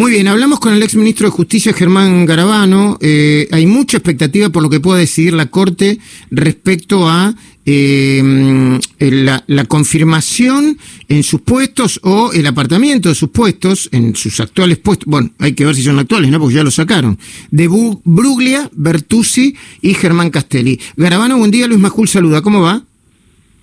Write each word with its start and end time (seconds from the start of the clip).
Muy 0.00 0.12
bien, 0.12 0.28
hablamos 0.28 0.60
con 0.60 0.72
el 0.72 0.82
ex 0.82 0.94
ministro 0.94 1.26
de 1.26 1.30
Justicia, 1.30 1.74
Germán 1.74 2.24
Garabano. 2.24 2.96
Eh, 3.02 3.46
hay 3.52 3.66
mucha 3.66 3.98
expectativa 3.98 4.48
por 4.48 4.62
lo 4.62 4.70
que 4.70 4.80
pueda 4.80 4.98
decidir 4.98 5.34
la 5.34 5.50
Corte 5.50 5.98
respecto 6.30 7.06
a 7.06 7.34
eh, 7.66 8.80
la, 8.98 9.44
la, 9.46 9.64
confirmación 9.66 10.78
en 11.06 11.22
sus 11.22 11.42
puestos 11.42 12.00
o 12.02 12.32
el 12.32 12.46
apartamiento 12.46 13.10
de 13.10 13.14
sus 13.14 13.28
puestos, 13.28 13.90
en 13.92 14.16
sus 14.16 14.40
actuales 14.40 14.78
puestos. 14.78 15.04
Bueno, 15.06 15.32
hay 15.38 15.52
que 15.52 15.66
ver 15.66 15.76
si 15.76 15.82
son 15.82 15.98
actuales, 15.98 16.30
¿no? 16.30 16.40
Porque 16.40 16.54
ya 16.54 16.64
lo 16.64 16.70
sacaron. 16.70 17.18
De 17.50 17.68
Bruglia, 17.68 18.70
Bertuzzi 18.74 19.54
y 19.82 19.92
Germán 19.92 20.30
Castelli. 20.30 20.80
Garabano, 20.96 21.36
buen 21.36 21.50
día. 21.50 21.66
Luis 21.66 21.78
Majul 21.78 22.08
saluda. 22.08 22.40
¿Cómo 22.40 22.62
va? 22.62 22.84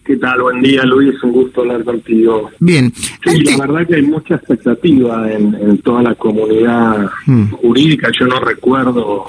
¿Qué 0.08 0.16
tal? 0.16 0.42
Buen 0.42 0.62
día, 0.62 0.86
Luis. 0.86 1.22
Un 1.22 1.34
gusto 1.34 1.60
hablar 1.60 1.84
contigo. 1.84 2.50
Bien. 2.62 2.94
Sí, 2.96 3.44
la 3.44 3.58
verdad 3.58 3.86
que 3.86 3.96
hay 3.96 4.04
mucha 4.04 4.36
expectativa 4.36 5.30
en, 5.30 5.80
toda 5.80 6.02
la 6.02 6.16
comunidad 6.16 7.12
hmm. 7.26 7.50
jurídica. 7.50 8.10
Yo 8.18 8.26
no 8.26 8.40
recuerdo 8.40 9.26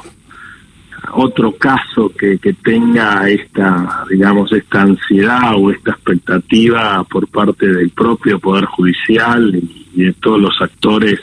otro 1.14 1.50
caso 1.56 2.12
que, 2.16 2.38
que 2.38 2.52
tenga 2.52 3.28
esta, 3.28 4.04
digamos, 4.08 4.52
esta 4.52 4.82
ansiedad 4.82 5.54
o 5.56 5.72
esta 5.72 5.90
expectativa 5.90 7.02
por 7.10 7.26
parte 7.26 7.66
del 7.66 7.90
propio 7.90 8.38
Poder 8.38 8.66
Judicial 8.66 9.60
y 9.96 10.04
de 10.04 10.12
todos 10.12 10.40
los 10.40 10.62
actores 10.62 11.18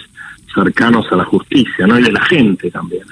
cercanos 0.55 1.05
a 1.11 1.17
la 1.17 1.25
justicia, 1.25 1.85
¿no? 1.85 1.99
Y 1.99 2.03
de 2.03 2.11
la 2.11 2.23
gente 2.25 2.71
también. 2.71 3.03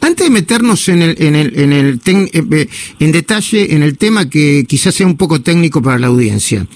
Antes 0.00 0.26
de 0.26 0.30
meternos 0.30 0.88
en 0.88 1.02
el, 1.02 1.22
en 1.22 1.34
el, 1.36 1.60
en 1.60 1.72
el 1.72 2.00
eh, 2.04 2.30
eh, 2.32 2.68
en 2.98 3.12
detalle 3.12 3.74
en 3.74 3.82
el 3.82 3.98
tema 3.98 4.28
que 4.28 4.64
quizás 4.66 4.94
sea 4.94 5.06
un 5.06 5.16
poco 5.16 5.40
técnico 5.42 5.82
para 5.82 5.98
la 5.98 6.08
audiencia. 6.08 6.66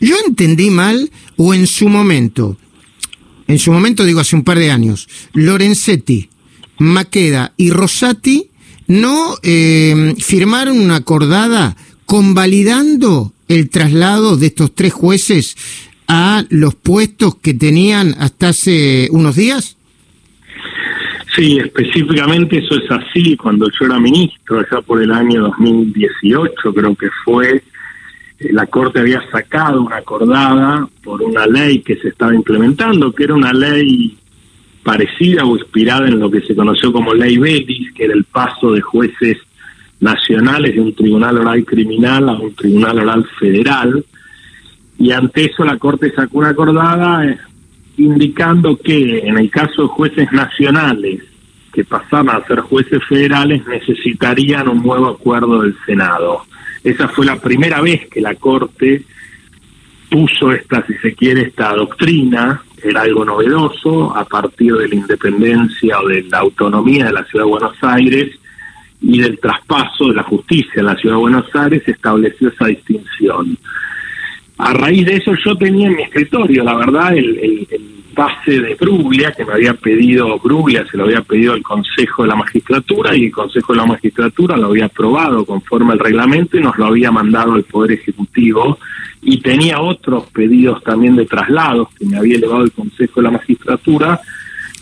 Yo 0.00 0.14
entendí 0.26 0.70
mal 0.70 1.10
o 1.36 1.52
en 1.52 1.66
su 1.66 1.88
momento, 1.88 2.56
en 3.48 3.58
su 3.58 3.72
momento 3.72 4.04
digo 4.04 4.20
hace 4.20 4.36
un 4.36 4.44
par 4.44 4.58
de 4.58 4.70
años, 4.70 5.08
Lorenzetti, 5.34 6.30
Maqueda 6.78 7.52
y 7.58 7.70
Rosati 7.70 8.48
no 8.86 9.36
eh, 9.42 10.14
firmaron 10.18 10.80
una 10.80 10.96
acordada 10.96 11.76
convalidando 12.06 13.32
el 13.46 13.68
traslado 13.68 14.36
de 14.36 14.46
estos 14.46 14.74
tres 14.74 14.92
jueces 14.92 15.56
a 16.12 16.44
los 16.50 16.74
puestos 16.74 17.36
que 17.36 17.54
tenían 17.54 18.16
hasta 18.18 18.48
hace 18.48 19.06
unos 19.12 19.36
días? 19.36 19.76
Sí, 21.36 21.56
específicamente 21.58 22.58
eso 22.58 22.74
es 22.74 22.90
así. 22.90 23.36
Cuando 23.36 23.68
yo 23.68 23.86
era 23.86 24.00
ministro, 24.00 24.58
allá 24.58 24.82
por 24.82 25.00
el 25.00 25.12
año 25.12 25.42
2018 25.42 26.74
creo 26.74 26.96
que 26.96 27.08
fue, 27.24 27.62
eh, 28.40 28.52
la 28.52 28.66
Corte 28.66 28.98
había 28.98 29.22
sacado 29.30 29.82
una 29.82 29.98
acordada 29.98 30.88
por 31.04 31.22
una 31.22 31.46
ley 31.46 31.78
que 31.78 31.94
se 31.94 32.08
estaba 32.08 32.34
implementando, 32.34 33.12
que 33.12 33.24
era 33.24 33.34
una 33.34 33.52
ley 33.52 34.18
parecida 34.82 35.44
o 35.44 35.56
inspirada 35.56 36.08
en 36.08 36.18
lo 36.18 36.28
que 36.28 36.40
se 36.40 36.56
conoció 36.56 36.92
como 36.92 37.14
ley 37.14 37.38
Betis, 37.38 37.92
que 37.92 38.06
era 38.06 38.14
el 38.14 38.24
paso 38.24 38.72
de 38.72 38.80
jueces 38.80 39.38
nacionales 40.00 40.74
de 40.74 40.80
un 40.80 40.92
tribunal 40.92 41.38
oral 41.38 41.64
criminal 41.64 42.28
a 42.30 42.32
un 42.32 42.52
tribunal 42.52 42.98
oral 42.98 43.24
federal 43.38 44.04
y 45.00 45.12
ante 45.12 45.46
eso 45.46 45.64
la 45.64 45.78
Corte 45.78 46.12
sacó 46.12 46.38
una 46.38 46.50
acordada 46.50 47.26
eh, 47.26 47.38
indicando 47.96 48.76
que 48.76 49.20
en 49.20 49.38
el 49.38 49.50
caso 49.50 49.82
de 49.82 49.88
jueces 49.88 50.30
nacionales 50.30 51.22
que 51.72 51.84
pasaban 51.84 52.36
a 52.36 52.46
ser 52.46 52.60
jueces 52.60 53.00
federales 53.08 53.66
necesitarían 53.66 54.68
un 54.68 54.82
nuevo 54.82 55.08
acuerdo 55.08 55.62
del 55.62 55.74
Senado. 55.86 56.42
Esa 56.84 57.08
fue 57.08 57.24
la 57.24 57.36
primera 57.40 57.80
vez 57.80 58.08
que 58.08 58.20
la 58.20 58.34
Corte 58.34 59.02
puso 60.10 60.52
esta, 60.52 60.84
si 60.86 60.94
se 60.94 61.14
quiere, 61.14 61.42
esta 61.42 61.72
doctrina, 61.72 62.62
era 62.82 63.02
algo 63.02 63.24
novedoso, 63.24 64.14
a 64.14 64.24
partir 64.26 64.74
de 64.74 64.88
la 64.88 64.94
independencia 64.96 65.98
o 66.00 66.08
de 66.08 66.24
la 66.24 66.40
autonomía 66.40 67.06
de 67.06 67.12
la 67.12 67.24
Ciudad 67.24 67.46
de 67.46 67.50
Buenos 67.50 67.76
Aires 67.82 68.38
y 69.00 69.20
del 69.20 69.38
traspaso 69.38 70.08
de 70.08 70.16
la 70.16 70.24
justicia 70.24 70.80
en 70.80 70.86
la 70.86 70.96
Ciudad 70.96 71.14
de 71.14 71.20
Buenos 71.20 71.54
Aires, 71.54 71.82
estableció 71.86 72.48
esa 72.48 72.66
distinción. 72.66 73.56
A 74.62 74.74
raíz 74.74 75.06
de 75.06 75.16
eso 75.16 75.32
yo 75.42 75.56
tenía 75.56 75.88
en 75.88 75.96
mi 75.96 76.02
escritorio, 76.02 76.62
la 76.62 76.74
verdad, 76.74 77.16
el, 77.16 77.38
el, 77.38 77.66
pase 78.14 78.60
de 78.60 78.74
Bruglia, 78.74 79.32
que 79.32 79.44
me 79.44 79.54
había 79.54 79.72
pedido 79.72 80.38
Bruglia, 80.38 80.84
se 80.90 80.98
lo 80.98 81.04
había 81.04 81.22
pedido 81.22 81.54
al 81.54 81.62
Consejo 81.62 82.22
de 82.22 82.28
la 82.28 82.36
Magistratura 82.36 83.16
y 83.16 83.26
el 83.26 83.32
Consejo 83.32 83.72
de 83.72 83.78
la 83.78 83.86
Magistratura 83.86 84.56
lo 84.56 84.66
había 84.66 84.86
aprobado 84.86 85.46
conforme 85.46 85.92
al 85.92 85.98
reglamento 85.98 86.58
y 86.58 86.60
nos 86.60 86.76
lo 86.76 86.86
había 86.86 87.10
mandado 87.10 87.54
al 87.54 87.62
Poder 87.62 87.92
Ejecutivo 87.92 88.78
y 89.22 89.40
tenía 89.40 89.80
otros 89.80 90.28
pedidos 90.30 90.82
también 90.82 91.16
de 91.16 91.24
traslados 91.24 91.88
que 91.98 92.04
me 92.04 92.18
había 92.18 92.36
elevado 92.36 92.64
el 92.64 92.72
Consejo 92.72 93.20
de 93.20 93.22
la 93.22 93.30
Magistratura. 93.30 94.20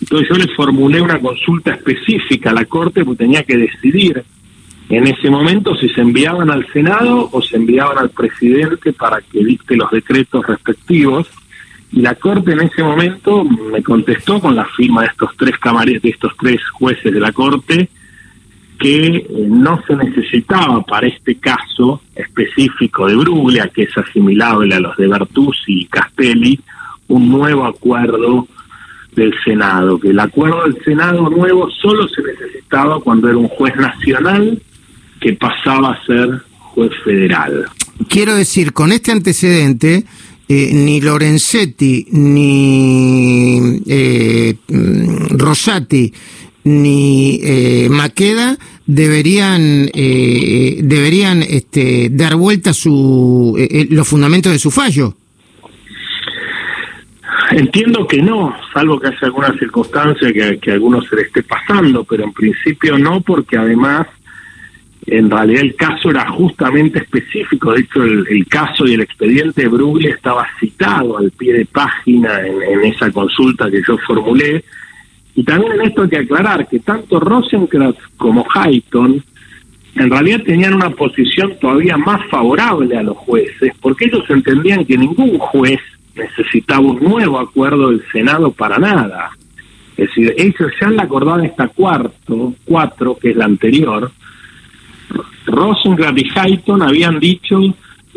Entonces 0.01 0.29
yo 0.29 0.35
le 0.37 0.55
formulé 0.55 1.01
una 1.01 1.21
consulta 1.21 1.75
específica 1.75 2.51
a 2.51 2.55
la 2.55 2.65
Corte 2.65 3.05
porque 3.05 3.25
tenía 3.25 3.45
que 3.45 3.57
decidir 3.57 4.25
en 4.89 5.07
ese 5.07 5.29
momento 5.29 5.77
si 5.77 5.89
se 5.91 6.01
enviaban 6.01 6.51
al 6.51 6.67
Senado 6.73 7.29
o 7.31 7.43
se 7.43 7.57
enviaban 7.57 7.99
al 7.99 8.11
presidente 8.11 8.93
para 8.93 9.21
que 9.21 9.45
dicte 9.45 9.77
los 9.77 9.91
decretos 9.91 10.47
respectivos. 10.47 11.29
Y 11.93 12.01
la 12.01 12.15
Corte 12.15 12.53
en 12.53 12.61
ese 12.61 12.83
momento 12.83 13.45
me 13.45 13.83
contestó 13.83 14.41
con 14.41 14.57
la 14.57 14.65
firma 14.65 15.03
de 15.03 15.09
estos 15.09 15.31
tres 15.37 15.59
camareros, 15.59 16.03
de 16.03 16.11
estos 16.11 16.33
tres 16.39 16.61
jueces 16.71 17.13
de 17.13 17.21
la 17.21 17.33
Corte, 17.33 17.89
que 18.79 19.07
eh, 19.07 19.27
no 19.49 19.83
se 19.87 19.97
necesitaba 19.97 20.83
para 20.83 21.07
este 21.07 21.37
caso 21.37 22.03
específico 22.15 23.07
de 23.07 23.17
Bruglia, 23.17 23.69
que 23.69 23.83
es 23.83 23.99
asimilable 23.99 24.75
a 24.75 24.81
los 24.81 24.97
de 24.97 25.09
Bertuzzi 25.09 25.81
y 25.81 25.87
Castelli, 25.87 26.61
un 27.09 27.29
nuevo 27.31 27.67
acuerdo 27.67 28.47
del 29.13 29.35
Senado, 29.45 29.99
que 29.99 30.11
el 30.11 30.21
acuerdo 30.21 30.63
del 30.65 30.83
Senado 30.85 31.29
nuevo 31.29 31.71
solo 31.71 32.07
se 32.09 32.23
necesitaba 32.23 33.01
cuando 33.01 33.29
era 33.29 33.37
un 33.37 33.49
juez 33.49 33.75
nacional 33.77 34.63
que 35.21 35.33
pasaba 35.35 35.93
a 35.93 36.07
ser 36.07 36.43
juez 36.75 36.93
federal. 37.05 37.67
Quiero 38.09 38.35
decir, 38.35 38.73
con 38.73 38.93
este 38.93 39.13
antecedente, 39.13 40.05
eh, 40.49 40.71
ni 40.73 41.01
Lorenzetti, 41.01 42.07
ni 42.13 43.83
eh, 43.87 44.55
Rosati, 45.31 46.13
ni 46.65 47.41
eh, 47.43 47.89
Maqueda 47.91 48.57
deberían 48.87 49.87
deberían 49.93 51.43
este, 51.43 52.09
dar 52.11 52.37
vuelta 52.37 52.73
su 52.73 53.55
los 53.91 54.09
fundamentos 54.09 54.53
de 54.53 54.59
su 54.59 54.71
fallo. 54.71 55.15
Entiendo 57.51 58.07
que 58.07 58.23
no, 58.23 58.55
salvo 58.73 58.99
que 58.99 59.09
haya 59.09 59.19
alguna 59.23 59.53
circunstancia 59.59 60.33
que, 60.33 60.59
que 60.59 60.71
a 60.71 60.75
alguno 60.75 61.03
se 61.03 61.17
le 61.17 61.23
esté 61.23 61.43
pasando, 61.43 62.05
pero 62.05 62.25
en 62.25 62.33
principio 62.33 62.99
no, 62.99 63.21
porque 63.23 63.57
además 63.57 64.07
en 65.11 65.31
realidad 65.31 65.63
el 65.63 65.75
caso 65.75 66.11
era 66.11 66.29
justamente 66.31 67.01
específico, 67.01 67.73
de 67.73 67.81
hecho 67.81 68.03
el, 68.03 68.47
caso 68.49 68.87
y 68.87 68.95
el 68.95 69.01
expediente 69.01 69.63
de 69.63 69.69
Bruglia 69.69 70.15
estaba 70.15 70.47
citado 70.61 71.19
al 71.19 71.31
pie 71.31 71.55
de 71.55 71.67
página 71.67 72.41
en, 72.47 72.85
esa 72.85 73.11
consulta 73.11 73.71
que 73.71 73.83
yo 73.87 73.97
formulé, 74.07 74.65
y 75.35 75.45
también 75.45 75.73
en 75.73 75.83
esto 75.83 76.03
hay 76.03 76.09
que 76.09 76.19
aclarar 76.19 76.67
que 76.69 76.81
tanto 76.81 77.21
Rosencrantz 77.21 77.99
como 78.17 78.47
Hayton 78.53 79.23
en 79.95 80.11
realidad 80.11 80.43
tenían 80.45 80.75
una 80.75 80.91
posición 80.91 81.55
todavía 81.61 81.97
más 81.97 82.25
favorable 82.29 82.97
a 82.97 83.03
los 83.03 83.17
jueces, 83.17 83.73
porque 83.81 84.07
ellos 84.07 84.25
entendían 84.29 84.85
que 84.85 84.97
ningún 84.97 85.39
juez 85.39 85.81
necesitaba 86.15 86.81
un 86.81 87.03
nuevo 87.03 87.39
acuerdo 87.39 87.91
del 87.91 88.05
Senado 88.13 88.51
para 88.53 88.79
nada. 88.79 89.31
Es 89.97 90.09
decir, 90.09 90.35
ellos 90.37 90.73
ya 90.81 90.87
en 90.89 90.97
la 90.97 91.03
acordada 91.05 91.45
esta 91.45 91.69
cuarto, 91.69 92.55
cuatro, 92.65 93.17
que 93.17 93.31
es 93.31 93.37
la 93.37 93.47
anterior, 93.47 94.13
Rosengrad 95.47 96.17
y 96.17 96.29
Hayton 96.35 96.83
habían 96.83 97.19
dicho 97.19 97.61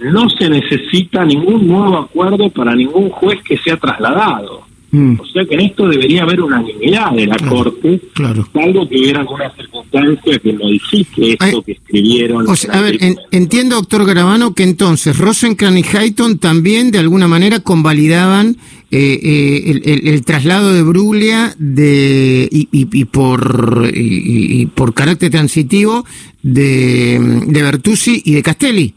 no 0.01 0.29
se 0.29 0.49
necesita 0.49 1.23
ningún 1.23 1.67
nuevo 1.67 1.97
acuerdo 1.97 2.49
para 2.49 2.75
ningún 2.75 3.09
juez 3.09 3.39
que 3.43 3.57
sea 3.57 3.77
trasladado. 3.77 4.61
Mm. 4.91 5.19
O 5.21 5.25
sea 5.25 5.45
que 5.45 5.53
en 5.53 5.61
esto 5.61 5.87
debería 5.87 6.23
haber 6.23 6.41
unanimidad 6.41 7.11
de 7.11 7.25
la 7.25 7.37
Corte, 7.37 8.01
claro. 8.13 8.45
salvo 8.51 8.89
que 8.89 8.97
hubiera 8.97 9.21
alguna 9.21 9.49
circunstancia 9.55 10.37
que 10.39 10.53
modifique 10.53 11.37
esto 11.39 11.61
que 11.61 11.71
escribieron. 11.73 12.45
a 12.49 12.81
ver, 12.81 12.97
entiendo, 13.31 13.77
doctor 13.77 14.05
Garabano, 14.05 14.53
que 14.53 14.63
entonces 14.63 15.17
Rosencrantz 15.17 15.79
y 15.79 15.97
Hayton 15.97 16.39
también 16.39 16.91
de 16.91 16.99
alguna 16.99 17.29
manera 17.29 17.61
convalidaban 17.61 18.57
eh, 18.91 19.19
eh, 19.23 20.01
el, 20.03 20.25
traslado 20.25 20.73
de 20.73 20.83
Bruglia 20.83 21.53
de, 21.57 22.47
y, 22.51 23.05
por, 23.05 23.89
y, 23.93 24.65
por 24.65 24.93
carácter 24.93 25.31
transitivo 25.31 26.05
de, 26.43 27.41
de 27.47 27.63
Bertuzzi 27.63 28.21
y 28.25 28.33
de 28.33 28.43
Castelli. 28.43 28.93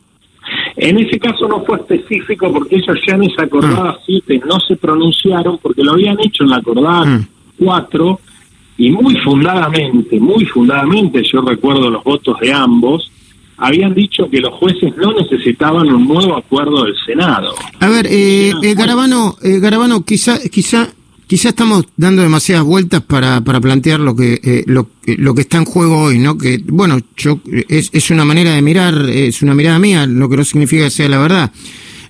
En 0.77 0.99
ese 0.99 1.19
caso 1.19 1.47
no 1.47 1.65
fue 1.65 1.79
específico 1.79 2.53
porque 2.53 2.77
ellos 2.77 2.99
ya 3.07 3.15
en 3.15 3.25
esa 3.25 3.45
acordada 3.45 3.99
7 4.05 4.41
ah. 4.43 4.47
no 4.47 4.61
se 4.61 4.77
pronunciaron 4.77 5.59
porque 5.59 5.85
lo 5.85 5.93
habían 5.93 6.19
hecho 6.21 6.43
en 6.43 6.51
la 6.51 6.57
acordada 6.57 7.25
4 7.59 8.11
mm. 8.13 8.83
y 8.83 8.91
muy 8.91 9.17
fundadamente, 9.19 10.19
muy 10.19 10.45
fundadamente, 10.47 11.23
yo 11.23 11.41
recuerdo 11.41 11.91
los 11.91 12.03
votos 12.03 12.39
de 12.41 12.53
ambos, 12.53 13.11
habían 13.57 13.95
dicho 13.95 14.29
que 14.31 14.41
los 14.41 14.55
jueces 14.55 14.97
no 14.97 15.13
necesitaban 15.13 15.89
un 15.89 16.07
nuevo 16.07 16.37
acuerdo 16.37 16.85
del 16.85 16.95
Senado. 17.07 17.55
A 17.81 17.89
ver, 17.89 18.07
eh, 18.07 18.53
eh 18.63 18.75
Garabano, 18.75 19.37
eh, 19.43 19.59
Garabano, 19.59 20.05
quizá, 20.05 20.39
quizá 20.51 20.89
quizá 21.27 21.49
estamos 21.49 21.85
dando 21.97 22.23
demasiadas 22.23 22.65
vueltas 22.65 23.01
para, 23.03 23.41
para 23.41 23.61
plantear 23.61 23.99
lo 24.01 24.15
que, 24.15 24.41
eh, 24.43 24.65
lo, 24.67 24.89
lo, 25.07 25.35
que 25.35 25.41
está 25.41 25.57
en 25.57 25.65
juego 25.65 26.03
hoy, 26.03 26.19
¿no? 26.19 26.37
Que, 26.37 26.61
bueno, 26.67 26.99
yo, 27.17 27.41
es, 27.69 27.91
es 27.93 28.11
una 28.11 28.25
manera 28.25 28.53
de 28.53 28.63
mirar, 28.63 28.95
es 29.09 29.43
una 29.43 29.55
mirada 29.55 29.79
mía, 29.79 30.07
lo 30.07 30.29
que 30.29 30.37
no 30.37 30.45
significa 30.45 30.85
que 30.85 30.91
sea 30.91 31.09
la 31.09 31.19
verdad. 31.19 31.51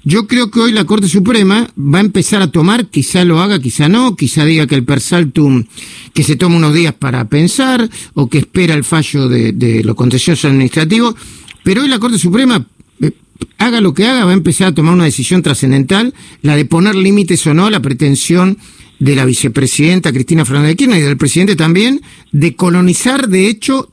Yo 0.07 0.27
creo 0.27 0.51
que 0.51 0.61
hoy 0.61 0.73
la 0.73 0.85
Corte 0.85 1.09
Suprema 1.09 1.67
va 1.79 1.99
a 1.99 2.03
empezar 2.03 2.43
a 2.43 2.51
tomar, 2.51 2.89
quizá 2.89 3.25
lo 3.25 3.41
haga, 3.41 3.59
quizá 3.59 3.89
no, 3.89 4.17
quizá 4.17 4.45
diga 4.45 4.67
que 4.67 4.75
el 4.75 4.85
persaltum, 4.85 5.65
que 6.13 6.23
se 6.23 6.37
toma 6.37 6.57
unos 6.57 6.75
días 6.75 6.93
para 6.93 7.25
pensar, 7.27 7.89
o 8.13 8.29
que 8.29 8.39
espera 8.39 8.75
el 8.75 8.85
fallo 8.85 9.29
de, 9.29 9.53
de 9.53 9.83
lo 9.83 9.95
contencioso 9.97 10.47
administrativo, 10.49 11.17
pero 11.63 11.83
hoy 11.83 11.89
la 11.89 11.99
Corte 11.99 12.19
Suprema 12.19 12.67
eh, 13.01 13.13
haga 13.57 13.81
lo 13.81 13.95
que 13.95 14.07
haga, 14.07 14.27
va 14.27 14.33
a 14.33 14.35
empezar 14.35 14.69
a 14.69 14.75
tomar 14.75 14.93
una 14.93 15.05
decisión 15.05 15.43
trascendental, 15.43 16.13
la 16.43 16.55
de 16.55 16.67
poner 16.67 16.95
límites 16.95 17.47
o 17.47 17.55
no 17.55 17.65
a 17.65 17.71
la 17.71 17.81
pretensión 17.81 18.59
de 18.99 19.17
la 19.17 19.25
vicepresidenta 19.25 20.13
Cristina 20.13 20.45
Fernández 20.45 20.73
de 20.73 20.77
Kirchner 20.77 21.01
y 21.01 21.03
del 21.03 21.17
presidente 21.17 21.57
también, 21.57 22.03
de 22.31 22.55
colonizar 22.55 23.29
de 23.29 23.49
hecho 23.49 23.91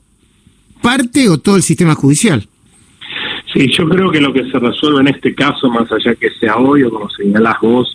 parte 0.82 1.30
o 1.30 1.38
todo 1.38 1.56
el 1.56 1.62
sistema 1.62 1.94
judicial. 1.94 2.48
Sí, 3.52 3.68
yo 3.68 3.86
creo 3.88 4.10
que 4.10 4.20
lo 4.20 4.32
que 4.32 4.50
se 4.50 4.58
resuelve 4.58 5.00
en 5.00 5.08
este 5.08 5.34
caso, 5.34 5.68
más 5.68 5.90
allá 5.92 6.14
que 6.14 6.30
sea 6.40 6.56
hoy 6.56 6.84
o 6.84 6.90
como 6.90 7.10
señalás 7.10 7.56
vos, 7.60 7.94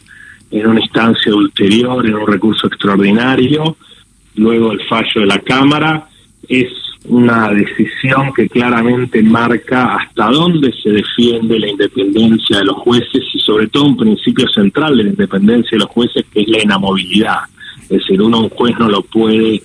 en 0.51 0.67
una 0.67 0.79
instancia 0.79 1.33
ulterior, 1.33 2.05
en 2.05 2.15
un 2.15 2.27
recurso 2.27 2.67
extraordinario, 2.67 3.75
luego 4.35 4.71
el 4.71 4.81
fallo 4.87 5.21
de 5.21 5.25
la 5.25 5.39
Cámara, 5.39 6.07
es 6.47 6.69
una 7.05 7.49
decisión 7.49 8.33
que 8.35 8.47
claramente 8.49 9.23
marca 9.23 9.95
hasta 9.95 10.29
dónde 10.29 10.73
se 10.83 10.89
defiende 10.89 11.59
la 11.59 11.69
independencia 11.69 12.59
de 12.59 12.65
los 12.65 12.77
jueces 12.77 13.23
y 13.33 13.39
sobre 13.39 13.67
todo 13.67 13.85
un 13.85 13.97
principio 13.97 14.47
central 14.49 14.97
de 14.97 15.03
la 15.05 15.09
independencia 15.09 15.71
de 15.71 15.79
los 15.79 15.89
jueces 15.89 16.25
que 16.31 16.41
es 16.41 16.47
la 16.49 16.63
inamovilidad. 16.63 17.39
Es 17.83 17.89
decir, 17.89 18.21
uno 18.21 18.41
un 18.41 18.49
juez 18.49 18.77
no 18.77 18.89
lo 18.89 19.01
puede 19.01 19.61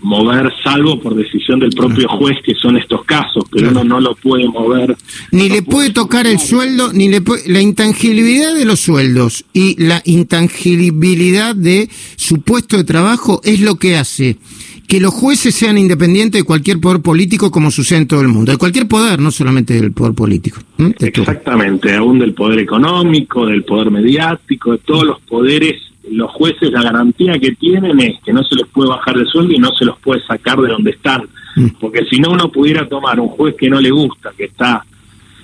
mover 0.00 0.52
salvo 0.62 1.00
por 1.00 1.14
decisión 1.14 1.58
del 1.60 1.70
propio 1.70 2.08
juez 2.08 2.36
que 2.44 2.54
son 2.54 2.76
estos 2.76 3.04
casos 3.04 3.44
pero 3.50 3.70
uno 3.70 3.84
no 3.84 4.00
lo 4.00 4.14
puede 4.14 4.46
mover 4.46 4.96
ni 5.32 5.48
le 5.48 5.62
puede, 5.62 5.90
tocar 5.90 6.26
el 6.26 6.38
sueldo 6.38 6.92
ni 6.92 7.08
le 7.08 7.20
puede, 7.20 7.50
la 7.50 7.60
intangibilidad 7.60 8.54
de 8.54 8.64
los 8.64 8.80
sueldos 8.80 9.44
y 9.52 9.82
la 9.82 10.02
intangibilidad 10.04 11.54
de 11.54 11.88
su 12.16 12.40
puesto 12.42 12.76
de 12.76 12.84
trabajo 12.84 13.40
es 13.44 13.60
lo 13.60 13.76
que 13.76 13.96
hace 13.96 14.36
que 14.86 15.00
los 15.00 15.12
jueces 15.12 15.54
sean 15.54 15.78
independientes 15.78 16.40
de 16.40 16.44
cualquier 16.44 16.80
poder 16.80 17.00
político 17.00 17.50
como 17.50 17.70
sucede 17.70 18.00
en 18.00 18.06
todo 18.06 18.20
el 18.20 18.28
mundo, 18.28 18.52
de 18.52 18.58
cualquier 18.58 18.86
poder, 18.86 19.20
no 19.20 19.30
solamente 19.30 19.74
del 19.74 19.92
poder 19.92 20.14
político. 20.14 20.60
Exactamente, 21.00 21.94
aún 21.94 22.18
del 22.18 22.34
poder 22.34 22.60
económico, 22.60 23.46
del 23.46 23.64
poder 23.64 23.90
mediático, 23.90 24.72
de 24.72 24.78
todos 24.78 25.04
los 25.04 25.20
poderes, 25.22 25.82
los 26.10 26.30
jueces 26.32 26.70
la 26.70 26.82
garantía 26.82 27.38
que 27.38 27.52
tienen 27.52 28.00
es 28.00 28.20
que 28.24 28.32
no 28.32 28.42
se 28.44 28.56
les 28.56 28.66
puede 28.68 28.90
bajar 28.90 29.16
de 29.16 29.26
sueldo 29.26 29.52
y 29.52 29.58
no 29.58 29.72
se 29.74 29.84
los 29.84 29.98
puede 29.98 30.20
sacar 30.26 30.58
de 30.58 30.68
donde 30.68 30.90
están, 30.90 31.22
porque 31.80 32.04
si 32.04 32.20
no 32.20 32.30
uno 32.30 32.50
pudiera 32.50 32.86
tomar 32.86 33.18
un 33.18 33.28
juez 33.28 33.54
que 33.56 33.68
no 33.70 33.80
le 33.80 33.90
gusta, 33.90 34.30
que 34.36 34.44
está 34.44 34.84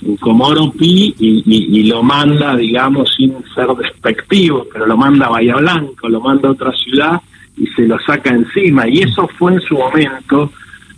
en 0.05 0.17
Comoro 0.17 0.70
Pi 0.73 1.14
y, 1.19 1.43
y, 1.47 1.79
y, 1.79 1.85
lo 1.85 2.03
manda, 2.03 2.56
digamos, 2.56 3.14
sin 3.17 3.35
ser 3.55 3.69
despectivo, 3.69 4.67
pero 4.73 4.87
lo 4.87 4.97
manda 4.97 5.26
a 5.26 5.31
Bahía 5.31 5.56
Blanca, 5.56 6.09
lo 6.09 6.20
manda 6.20 6.49
a 6.49 6.53
otra 6.53 6.73
ciudad 6.73 7.20
y 7.56 7.67
se 7.69 7.87
lo 7.87 7.99
saca 8.00 8.31
encima. 8.31 8.88
Y 8.88 9.03
eso 9.03 9.29
fue 9.38 9.55
en 9.55 9.61
su 9.61 9.75
momento 9.75 10.50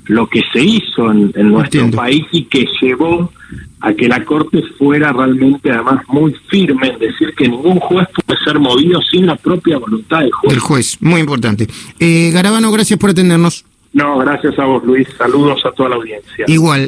lo 0.07 0.27
que 0.27 0.41
se 0.53 0.63
hizo 0.63 1.11
en, 1.11 1.33
en 1.35 1.49
nuestro 1.51 1.81
Entiendo. 1.81 1.97
país 1.97 2.25
y 2.33 2.45
que 2.45 2.67
llevó 2.81 3.31
a 3.81 3.93
que 3.93 4.09
la 4.09 4.25
Corte 4.25 4.63
fuera 4.79 5.13
realmente 5.13 5.71
además 5.71 6.01
muy 6.09 6.35
firme 6.49 6.89
en 6.89 6.99
decir 6.99 7.35
que 7.37 7.49
ningún 7.49 7.79
juez 7.81 8.09
puede 8.27 8.41
ser 8.45 8.59
movido 8.59 9.01
sin 9.03 9.27
la 9.27 9.37
propia 9.37 9.79
voluntad 9.79 10.21
del 10.21 10.33
juez. 10.33 10.53
El 10.55 10.61
juez, 10.61 10.99
muy 11.01 11.21
importante. 11.21 11.69
Eh, 11.99 12.31
Garabano, 12.33 12.73
gracias 12.73 12.99
por 12.99 13.11
atendernos. 13.11 13.65
No, 13.95 14.19
gracias 14.19 14.59
a 14.59 14.65
vos, 14.65 14.85
Luis. 14.85 15.07
Saludos 15.17 15.65
a 15.65 15.71
toda 15.71 15.91
la 15.91 15.97
audiencia. 15.97 16.45
Igual. 16.49 16.83